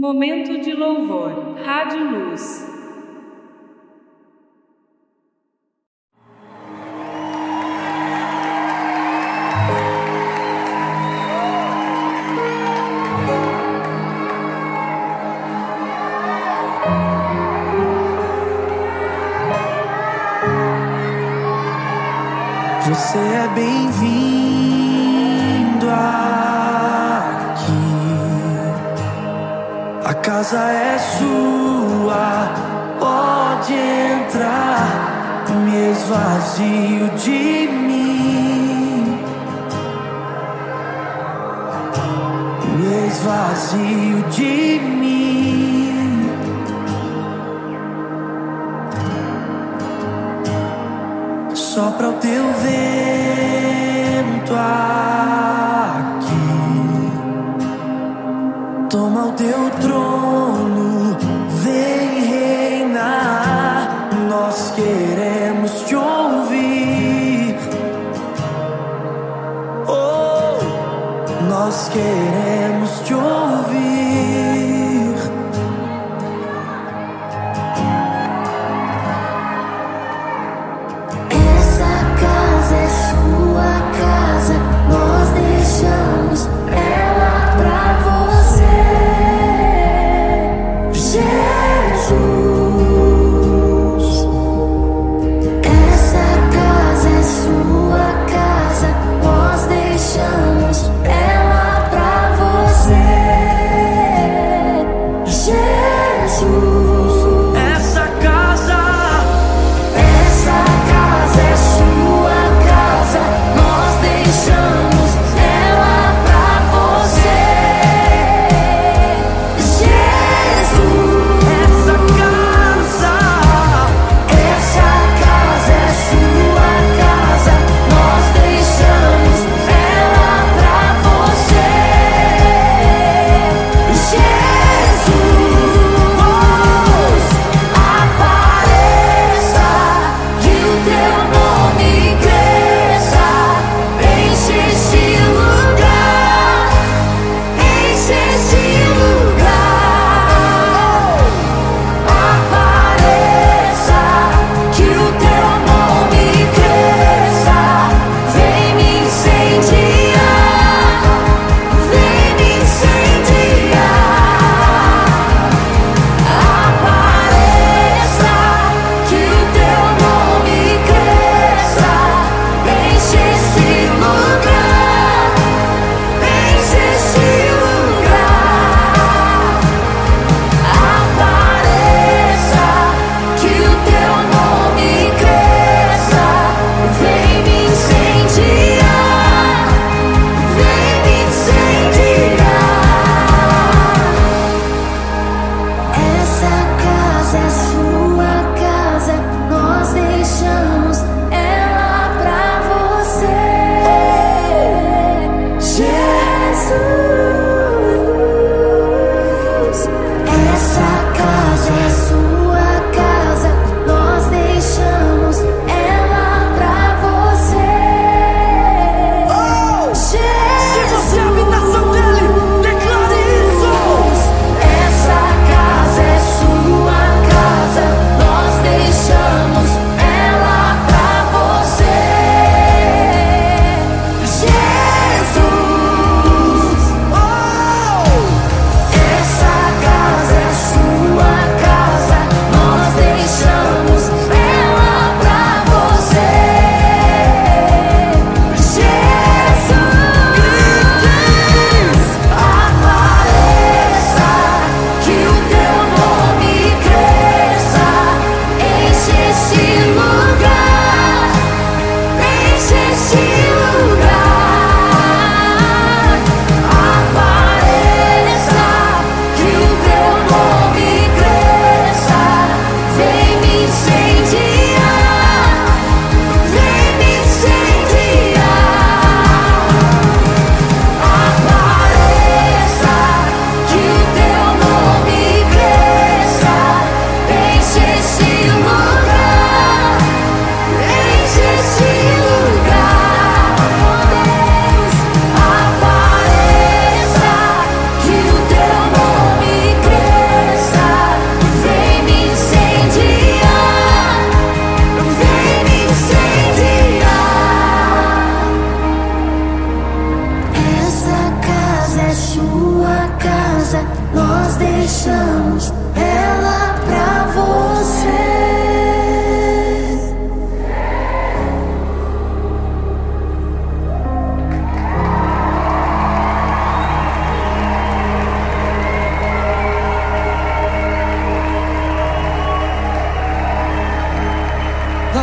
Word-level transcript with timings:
Momento 0.00 0.56
de 0.56 0.72
louvor. 0.72 1.56
Rádio 1.62 2.02
Luz. 2.02 2.79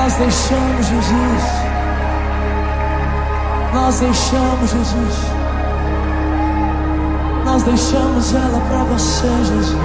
Nós 0.08 0.16
deixamos 0.16 0.86
Jesus. 0.86 1.44
Nós 3.74 4.00
deixamos 4.00 4.70
Jesus. 4.72 5.16
Nós 7.44 7.64
deixamos 7.64 8.34
ela 8.34 8.62
pra 8.70 8.84
você, 8.86 9.28
Jesus. 9.28 9.76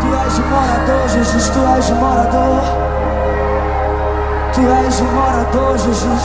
Tu 0.00 0.14
és 0.16 0.38
o 0.38 0.42
morador, 0.48 1.08
Jesus. 1.10 1.50
Tu 1.50 1.58
és 1.76 1.90
o 1.90 1.94
morador. 1.96 2.62
Tu 4.54 4.60
és 4.86 5.00
o 5.00 5.04
morador, 5.04 5.76
Jesus. 5.76 6.22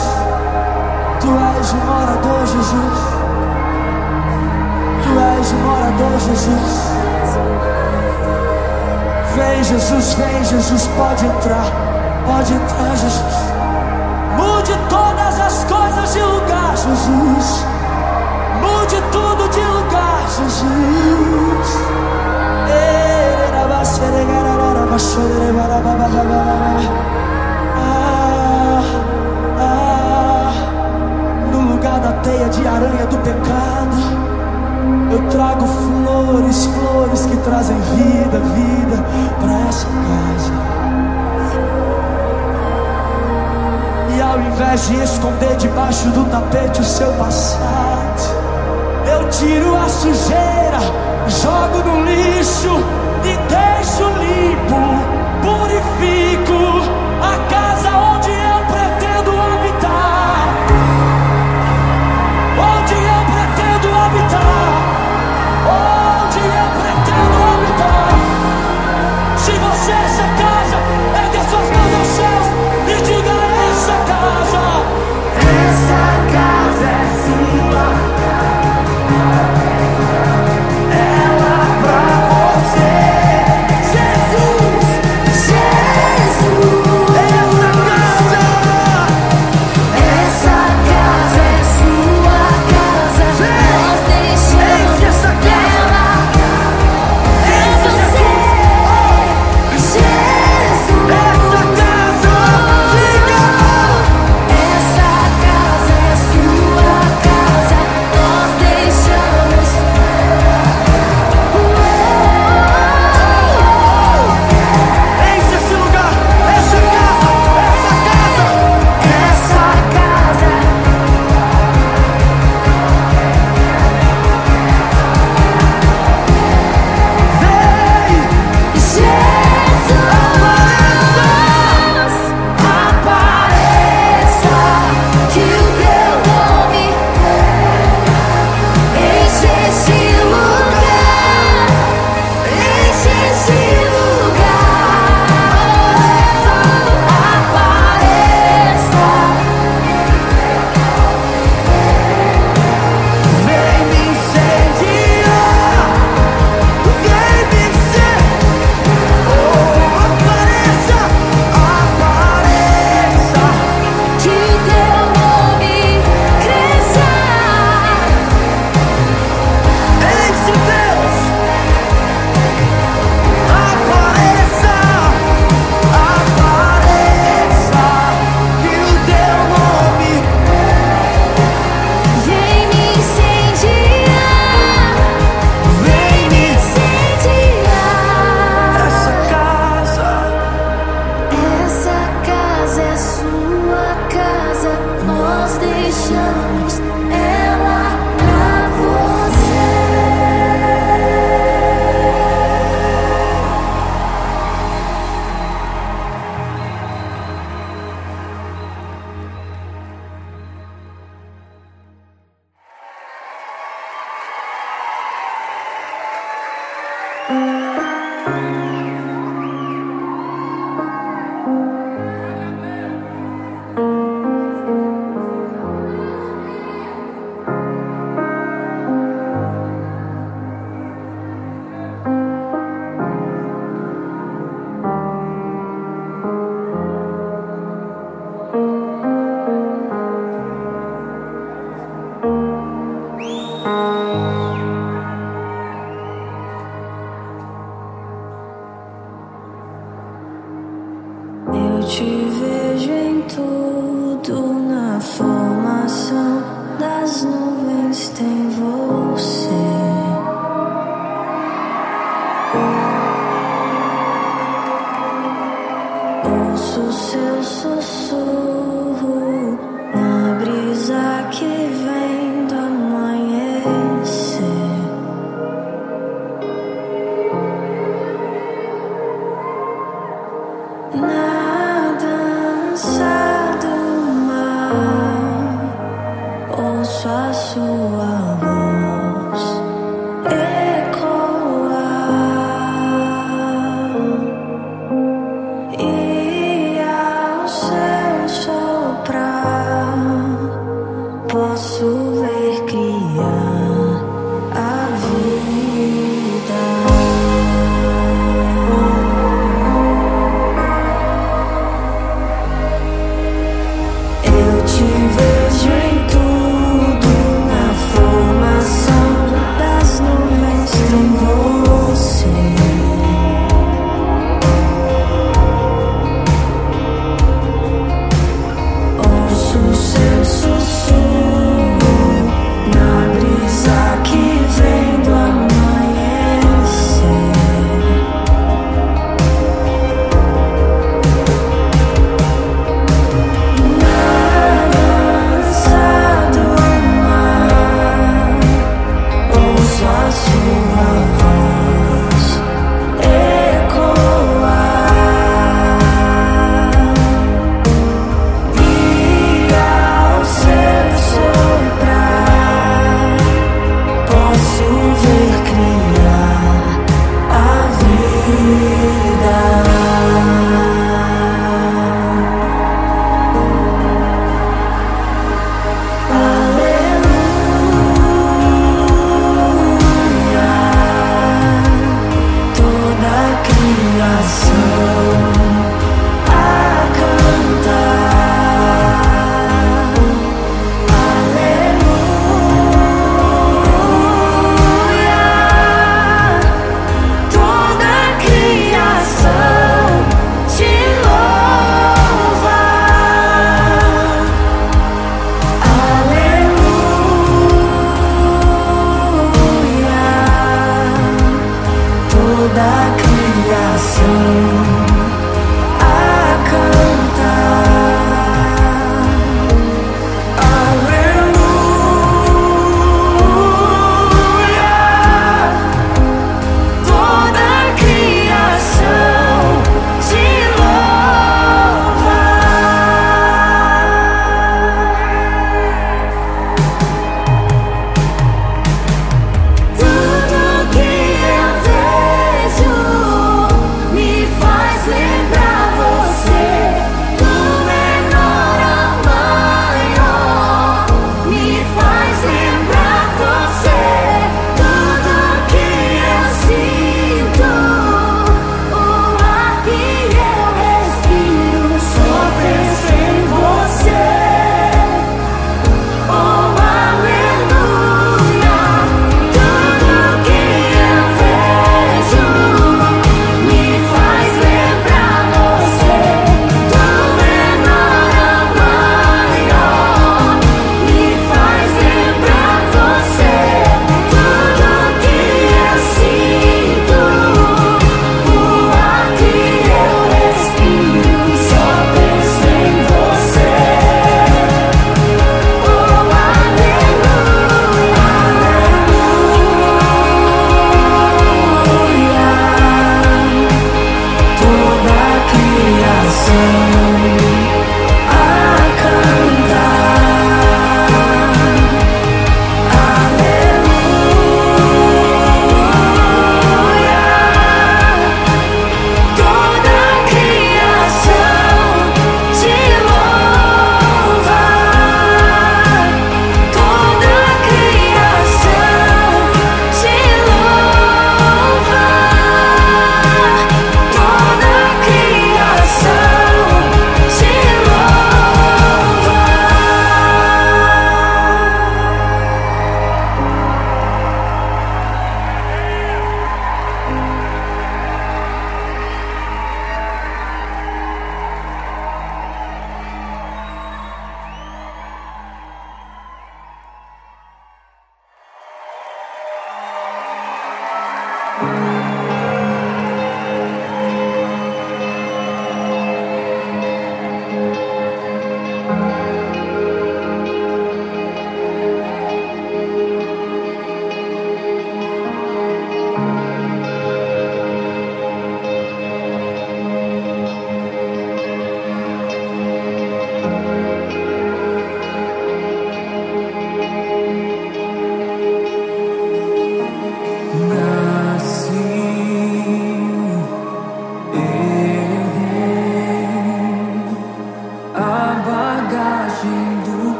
Tu 1.20 1.28
és 1.58 1.72
o 1.72 1.76
morador, 1.76 2.46
Jesus. 2.46 2.98
Tu 5.02 5.10
és 5.38 5.52
o 5.52 5.56
morador, 5.56 6.20
Jesus. 6.20 6.99
Vem, 9.34 9.62
Jesus, 9.62 10.14
vem, 10.14 10.44
Jesus, 10.44 10.88
pode 10.96 11.24
entrar, 11.24 11.64
pode 12.26 12.52
entrar, 12.52 12.96
Jesus. 12.96 13.50
Mude 14.36 14.72
todas 14.88 15.40
as 15.40 15.64
coisas 15.64 16.12
de 16.12 16.20
lugar, 16.20 16.76
Jesus. 16.76 17.64
Mude 18.60 19.02
tudo 19.12 19.48
de 19.48 19.60
lugar, 19.60 20.22
Jesus. 20.36 20.90
Ah, 27.76 28.82
ah, 29.58 30.52
no 31.52 31.60
lugar 31.72 32.00
da 32.00 32.12
teia 32.22 32.48
de 32.48 32.66
aranha 32.66 33.06
do 33.06 33.18
pecado. 33.18 34.19
Eu 35.10 35.28
trago 35.28 35.66
flores, 35.66 36.66
flores 36.66 37.26
que 37.26 37.36
trazem 37.38 37.76
vida, 37.76 38.38
vida 38.38 39.04
para 39.40 39.68
essa 39.68 39.86
casa. 39.86 40.52
E 44.16 44.22
ao 44.22 44.40
invés 44.40 44.88
de 44.88 45.02
esconder 45.02 45.56
debaixo 45.56 46.08
do 46.10 46.24
tapete 46.30 46.80
o 46.80 46.84
seu 46.84 47.12
passado, 47.14 47.70
eu 49.04 49.28
tiro 49.30 49.76
a 49.76 49.88
sujeira, 49.88 50.80
jogo 51.26 51.78
no 51.88 52.04
lixo 52.04 52.78
e 53.24 53.36
deixo 53.48 54.04
limpo, 54.20 54.80
purifico 55.42 56.49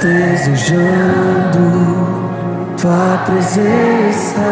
desejando 0.00 1.60
tua 2.80 3.18
presença. 3.26 4.42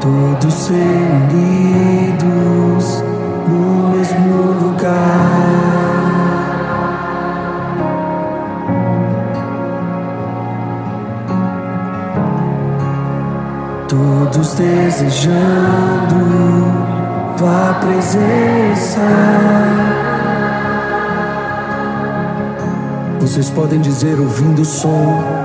Todos 0.00 0.70
reunidos 0.70 2.04
no 3.48 3.90
mesmo 3.90 4.36
lugar. 4.62 5.50
Todos 13.88 14.54
desejando 14.54 16.19
tua 17.40 17.72
presença. 17.80 19.00
Vocês 23.18 23.48
podem 23.48 23.80
dizer 23.80 24.20
ouvindo 24.20 24.60
o 24.60 24.64
som. 24.64 25.39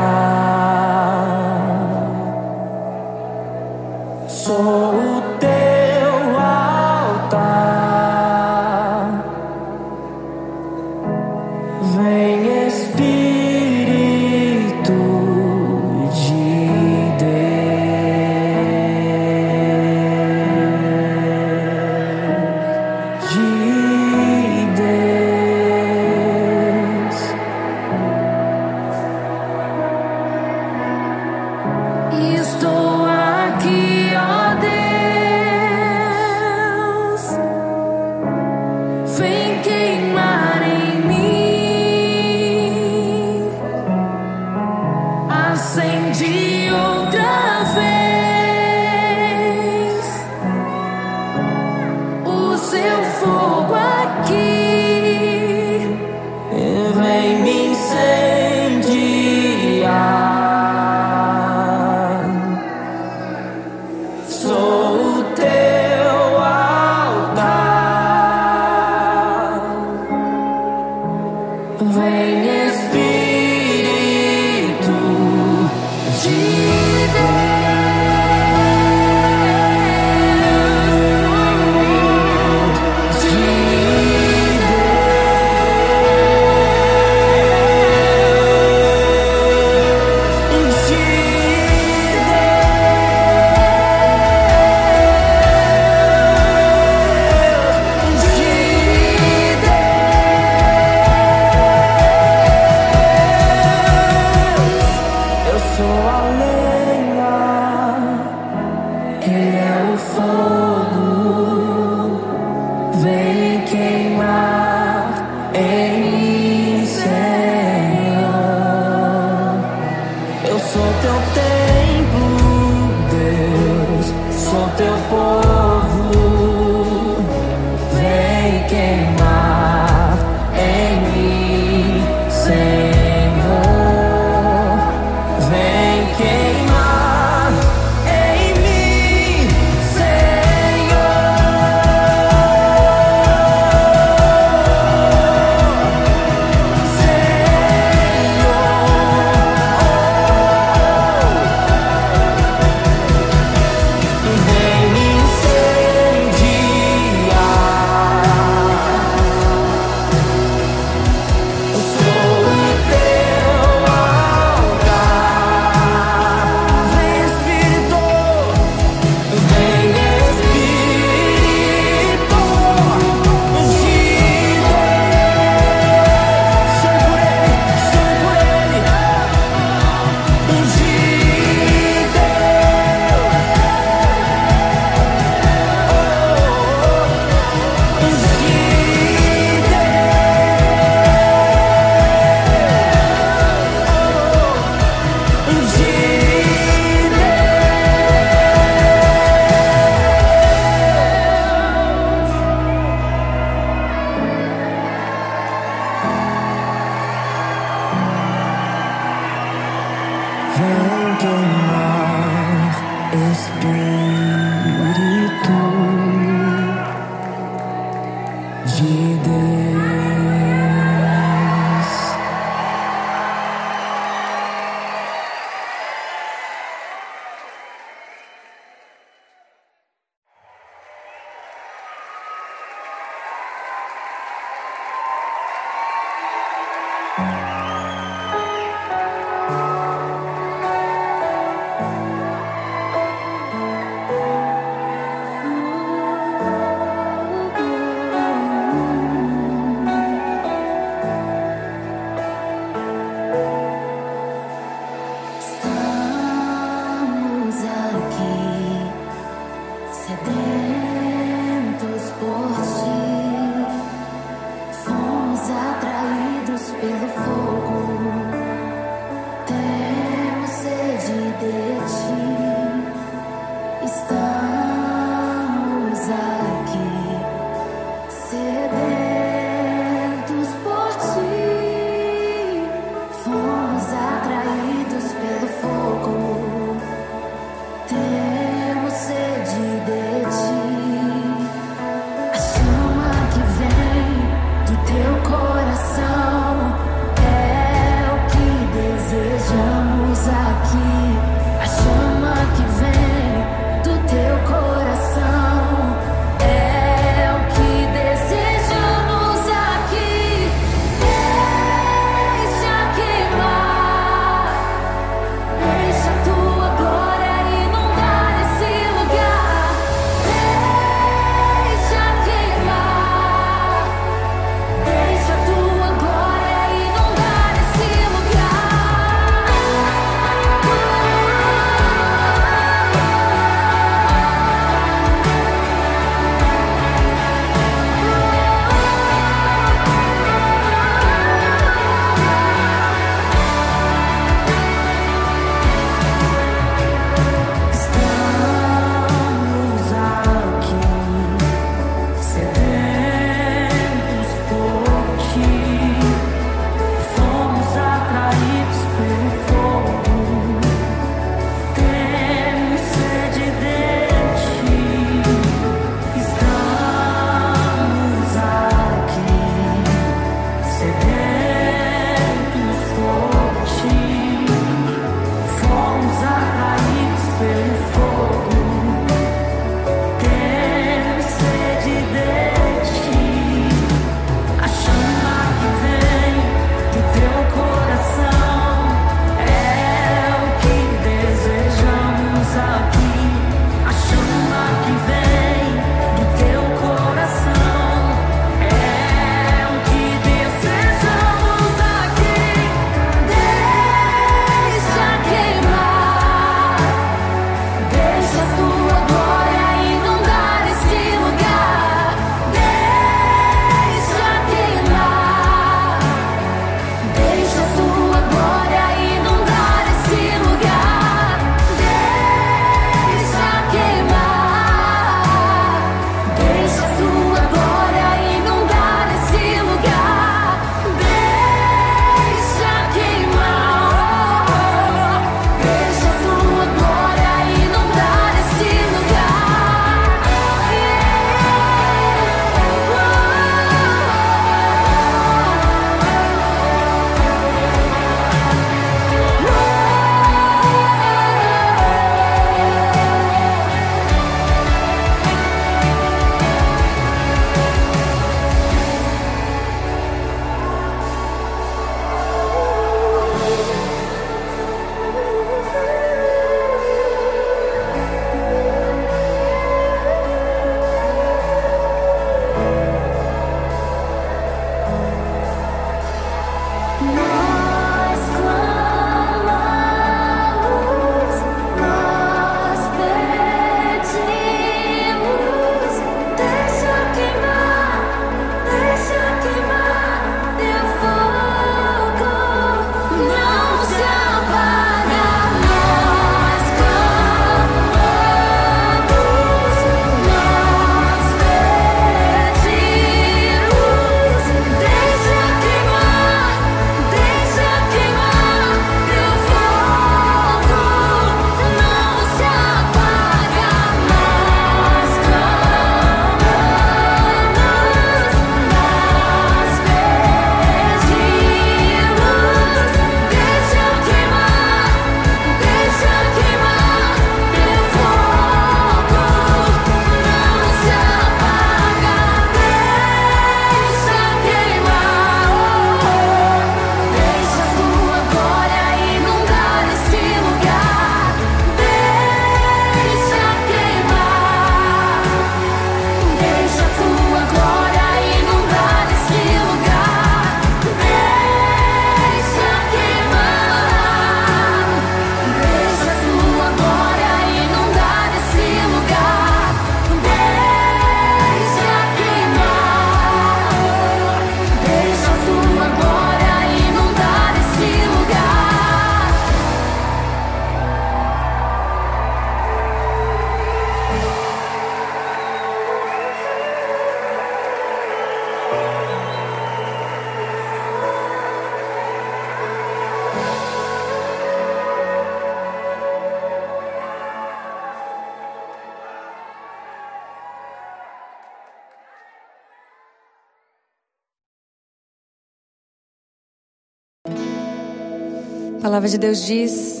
A 598.78 598.80
palavra 598.80 599.08
de 599.08 599.18
Deus 599.18 599.44
diz: 599.44 600.00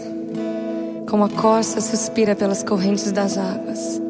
como 1.10 1.24
a 1.24 1.28
corça 1.28 1.80
suspira 1.80 2.36
pelas 2.36 2.62
correntes 2.62 3.10
das 3.10 3.36
águas, 3.36 4.00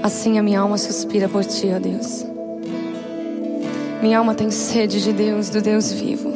assim 0.00 0.38
a 0.38 0.42
minha 0.44 0.60
alma 0.60 0.78
suspira 0.78 1.28
por 1.28 1.44
ti, 1.44 1.72
ó 1.74 1.80
Deus. 1.80 2.24
Minha 4.00 4.20
alma 4.20 4.32
tem 4.32 4.48
sede 4.52 5.02
de 5.02 5.12
Deus, 5.12 5.50
do 5.50 5.60
Deus 5.60 5.90
vivo. 5.92 6.32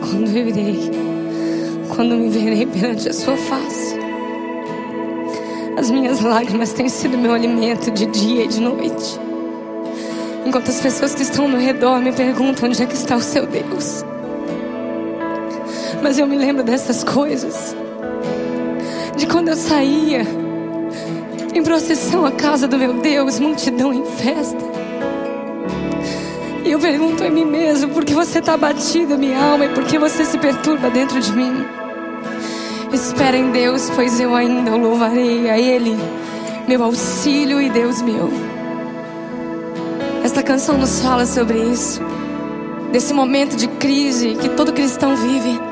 Quando 0.00 0.30
irei, 0.30 0.90
quando 1.94 2.16
me 2.16 2.30
verei 2.30 2.64
perante 2.64 3.10
a 3.10 3.12
sua 3.12 3.36
face. 3.36 3.94
As 5.76 5.90
minhas 5.90 6.20
lágrimas 6.20 6.72
têm 6.72 6.88
sido 6.88 7.18
meu 7.18 7.34
alimento 7.34 7.90
de 7.90 8.06
dia 8.06 8.44
e 8.44 8.48
de 8.48 8.60
noite. 8.60 9.20
Enquanto 10.46 10.70
as 10.70 10.80
pessoas 10.80 11.14
que 11.14 11.22
estão 11.22 11.46
no 11.46 11.58
redor 11.58 12.00
me 12.00 12.12
perguntam 12.12 12.70
onde 12.70 12.82
é 12.82 12.86
que 12.86 12.94
está 12.94 13.16
o 13.16 13.20
seu 13.20 13.46
Deus. 13.46 14.02
Mas 16.02 16.18
eu 16.18 16.26
me 16.26 16.36
lembro 16.36 16.64
dessas 16.64 17.04
coisas. 17.04 17.76
De 19.16 19.26
quando 19.26 19.48
eu 19.48 19.56
saía 19.56 20.26
em 21.54 21.62
procissão 21.62 22.24
à 22.26 22.32
casa 22.32 22.66
do 22.66 22.76
meu 22.76 22.94
Deus, 22.94 23.38
multidão 23.38 23.92
em 23.92 24.04
festa. 24.04 24.72
E 26.64 26.72
eu 26.72 26.78
pergunto 26.78 27.22
a 27.22 27.30
mim 27.30 27.44
mesmo: 27.44 27.90
por 27.90 28.04
que 28.04 28.14
você 28.14 28.40
está 28.40 28.54
abatida, 28.54 29.16
minha 29.16 29.38
alma, 29.38 29.66
e 29.66 29.68
por 29.68 29.84
que 29.84 29.98
você 29.98 30.24
se 30.24 30.38
perturba 30.38 30.90
dentro 30.90 31.20
de 31.20 31.32
mim? 31.32 31.64
Espera 32.92 33.36
em 33.36 33.50
Deus, 33.50 33.90
pois 33.94 34.18
eu 34.20 34.34
ainda 34.34 34.72
o 34.72 34.78
louvarei 34.78 35.48
a 35.48 35.58
Ele, 35.58 35.96
meu 36.66 36.82
auxílio 36.82 37.60
e 37.60 37.70
Deus 37.70 38.02
meu. 38.02 38.30
Esta 40.24 40.42
canção 40.42 40.78
nos 40.78 41.00
fala 41.00 41.26
sobre 41.26 41.58
isso, 41.58 42.00
desse 42.90 43.14
momento 43.14 43.56
de 43.56 43.68
crise 43.68 44.34
que 44.34 44.48
todo 44.50 44.72
cristão 44.72 45.16
vive. 45.16 45.71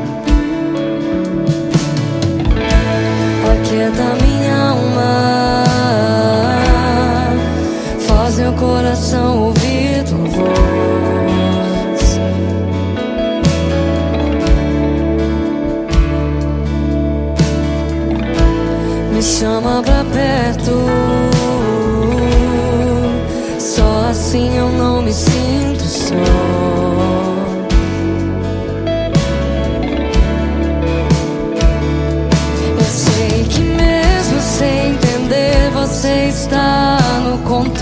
Aquieta 3.91 4.15
minha 4.23 4.55
alma, 4.69 5.63
faz 7.99 8.39
meu 8.39 8.53
coração 8.53 9.47
ouvir 9.47 10.05
tua 10.05 10.17
voz. 10.17 10.41
Me 19.11 19.21
chama 19.21 19.83
pra 19.83 20.05
perto, 20.05 20.71
só 23.59 24.07
assim 24.09 24.57
eu 24.57 24.69
não 24.69 25.01
me 25.01 25.11
sinto 25.11 25.83
só. 25.83 26.80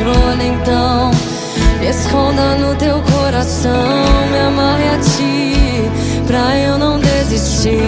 Então, 0.01 1.11
me 1.79 1.87
esconda 1.87 2.55
no 2.55 2.73
teu 2.75 3.01
coração, 3.01 3.71
me 4.31 4.39
amarre 4.39 4.89
a 4.95 4.97
ti, 4.99 6.25
pra 6.25 6.57
eu 6.57 6.77
não 6.77 6.99
desistir. 6.99 7.79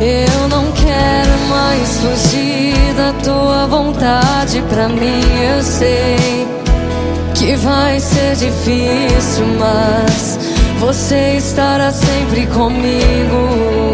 Eu 0.00 0.48
não 0.48 0.70
quero 0.72 1.38
mais 1.48 1.98
fugir 1.98 2.94
da 2.94 3.12
tua 3.22 3.66
vontade 3.68 4.62
pra 4.68 4.88
mim. 4.88 5.22
Eu 5.56 5.62
sei 5.62 6.46
que 7.34 7.56
vai 7.56 8.00
ser 8.00 8.36
difícil, 8.36 9.46
mas 9.58 10.38
você 10.78 11.36
estará 11.36 11.90
sempre 11.90 12.46
comigo. 12.48 13.91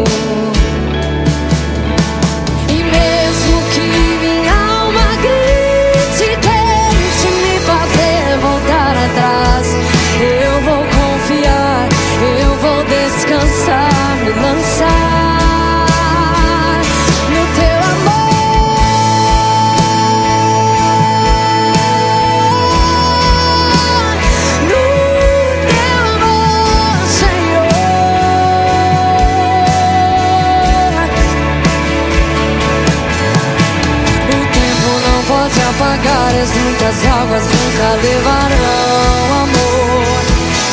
As 36.89 37.05
águas 37.05 37.43
nunca 37.43 37.87
levarão 38.01 39.43
amor 39.43 40.17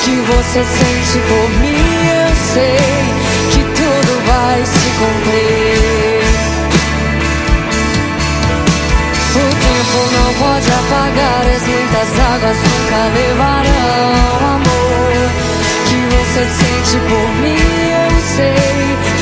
que 0.02 0.14
você 0.32 0.64
sente 0.64 1.18
por 1.28 1.50
mim. 1.60 1.76
Eu 2.08 2.32
sei 2.54 2.78
que 3.52 3.62
tudo 3.76 4.12
vai 4.26 4.64
se 4.64 4.88
cumprir. 5.00 6.24
O 9.34 9.46
tempo 9.66 9.98
não 10.16 10.30
pode 10.40 10.68
apagar 10.72 11.42
as 11.54 11.62
muitas 11.68 12.10
águas 12.32 12.56
nunca 12.64 13.00
levarão 13.18 14.54
amor 14.54 14.76
que 15.88 15.96
sente 16.46 16.96
por 17.08 17.28
mim, 17.42 17.56
eu 17.92 18.12
sei 18.36 19.15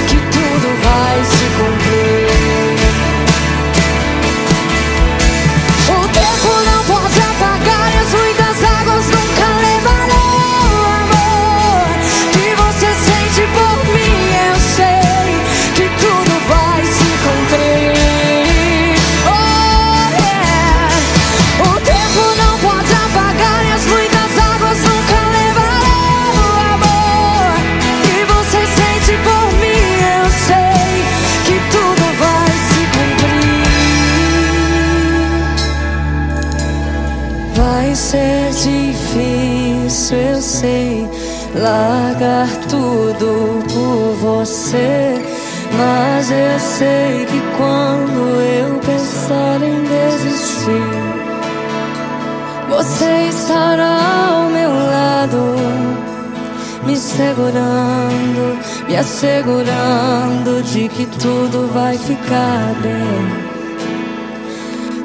me 58.89 58.97
assegurando 58.97 60.63
de 60.63 60.89
que 60.89 61.07
tudo 61.07 61.71
vai 61.73 61.97
ficar 61.99 62.75
bem. 62.83 63.45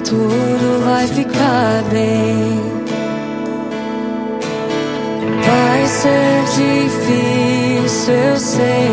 Tudo 0.03 0.85
vai 0.85 1.07
ficar 1.07 1.83
bem. 1.91 2.61
Vai 5.45 5.87
ser 5.87 6.43
difícil, 6.55 8.13
eu 8.13 8.37
sei, 8.37 8.91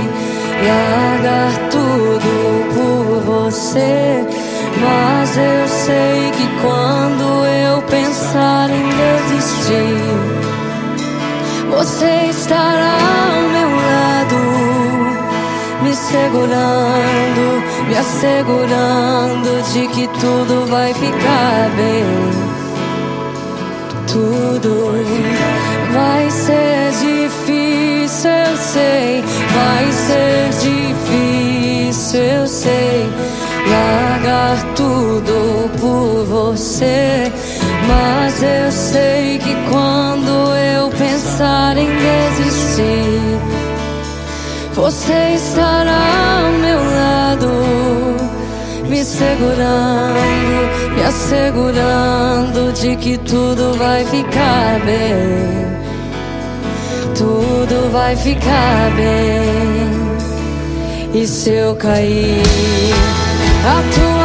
largar 0.66 1.68
tudo 1.70 2.30
por 2.74 3.20
você. 3.24 4.24
Mas 4.80 5.36
eu 5.36 5.68
sei 5.68 6.30
que 6.32 6.46
quando 6.60 7.46
eu 7.46 7.82
pensar 7.82 8.68
em 8.70 8.88
desistir, 9.30 10.46
você 11.70 12.30
estará 12.30 13.35
segurando, 16.10 17.62
me 17.88 17.96
assegurando 17.96 19.62
de 19.72 19.88
que 19.88 20.06
tudo 20.20 20.66
vai 20.70 20.94
ficar 20.94 21.70
bem. 21.76 22.04
Tudo 24.06 24.92
vai 25.92 26.30
ser 26.30 26.90
difícil, 26.92 28.30
eu 28.30 28.56
sei. 28.56 29.24
Vai 29.54 29.92
ser 29.92 30.50
difícil, 30.60 32.20
eu 32.20 32.46
sei. 32.46 33.10
Largar 33.68 34.74
tudo 34.74 35.70
por 35.80 36.24
você. 36.24 37.32
Mas 37.88 38.42
eu 38.42 38.70
sei 38.70 39.38
que 39.38 39.54
quando 39.70 40.30
eu 40.56 40.88
pensar 40.90 41.76
em 41.76 41.88
desistir, 41.88 43.05
você 44.76 45.34
estará 45.34 46.44
ao 46.44 46.52
meu 46.52 46.78
lado 46.78 47.48
me 48.86 49.02
segurando, 49.02 50.94
me 50.94 51.02
assegurando 51.02 52.72
de 52.74 52.94
que 52.96 53.16
tudo 53.16 53.72
vai 53.78 54.04
ficar 54.04 54.78
bem. 54.84 55.66
Tudo 57.16 57.90
vai 57.90 58.14
ficar 58.16 58.90
bem. 58.96 59.96
E 61.22 61.26
se 61.26 61.50
eu 61.50 61.74
cair, 61.76 62.42
a 63.64 63.82
tua 63.94 64.15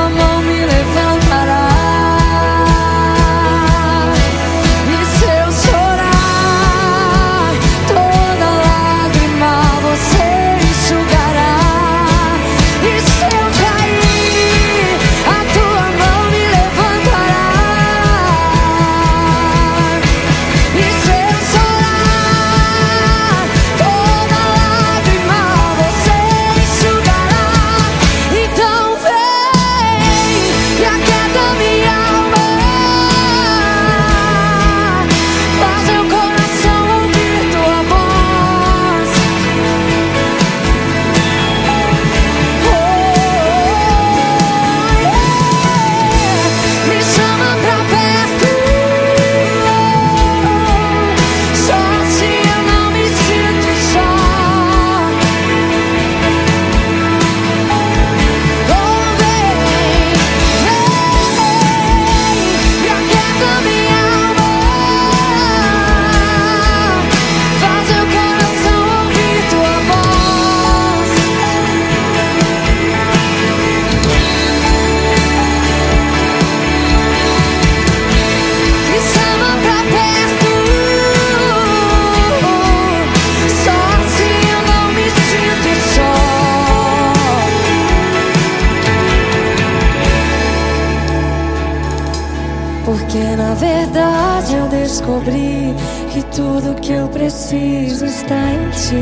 preciso 97.51 98.05
está 98.05 98.53
em 98.53 98.69
ti. 98.69 98.95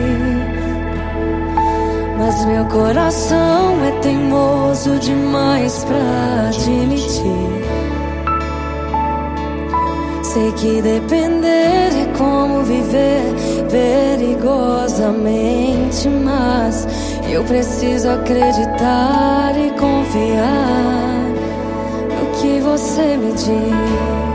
Mas 2.17 2.43
meu 2.45 2.65
coração 2.65 3.85
é 3.85 3.91
teimoso 4.01 4.97
demais 4.97 5.85
pra 5.85 6.47
admitir. 6.47 7.21
Sei 10.23 10.51
que 10.53 10.81
depender 10.81 11.91
é 11.93 12.07
como 12.17 12.63
viver 12.63 13.21
perigosamente, 13.69 16.09
mas 16.09 16.87
eu 17.29 17.43
preciso 17.43 18.09
acreditar 18.09 19.53
e 19.55 19.69
confiar 19.79 21.29
no 22.19 22.25
que 22.39 22.59
você 22.61 23.15
me 23.17 23.31
diz. 23.33 24.28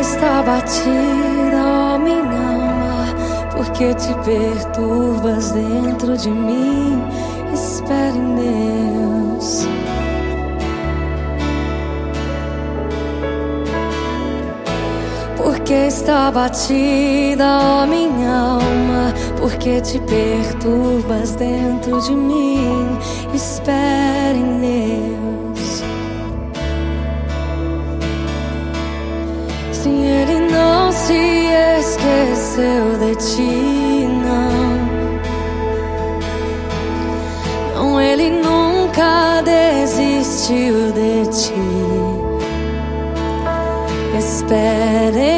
Está 0.00 0.42
batida, 0.42 1.60
ó 1.64 1.98
minha 1.98 2.20
alma, 2.20 3.14
porque 3.56 3.94
te 3.94 4.14
perturbas 4.24 5.52
dentro 5.52 6.16
de 6.16 6.30
mim. 6.30 7.02
Espere 7.52 8.18
em 8.18 8.34
Deus. 8.36 9.66
Porque 15.36 15.86
está 15.86 16.30
batida, 16.30 17.58
ó 17.60 17.86
minha 17.86 18.58
alma, 18.60 19.14
porque 19.40 19.80
te 19.80 19.98
perturbas 20.00 21.36
dentro 21.36 22.00
de 22.00 22.12
mim. 22.12 22.98
Espere 23.34 24.38
em 24.38 24.60
Deus. 24.60 25.17
Esqueceu 32.08 32.98
de 32.98 33.14
ti, 33.16 34.08
não. 34.08 34.78
Não, 37.74 38.00
ele 38.00 38.30
nunca 38.30 39.42
desistiu 39.42 40.92
de 40.92 41.26
ti. 41.30 41.54
Espere 44.16 45.37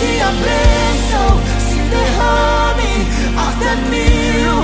que 0.00 0.20
a 0.22 0.30
bênção 0.30 1.28
se 1.68 1.78
derrame 1.92 2.94
até 3.36 3.76
mil 3.90 4.56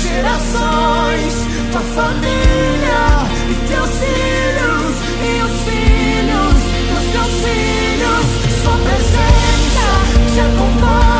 gerações. 0.00 1.34
Tua 1.72 1.80
família 1.80 3.02
e 3.50 3.54
teus 3.66 3.90
filhos, 4.02 4.94
e 5.20 5.42
os 5.46 5.54
filhos 5.66 6.58
dos 6.90 7.04
teus 7.12 7.32
filhos. 7.42 8.26
Sua 8.62 8.76
presença 8.86 9.86
te 10.32 10.40
acompanha. 10.40 11.13